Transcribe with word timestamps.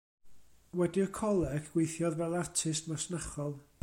Wedi'r 0.79 1.11
coleg, 1.17 1.69
gweithiodd 1.75 2.19
fel 2.23 2.35
artist 2.41 2.91
masnachol. 2.95 3.55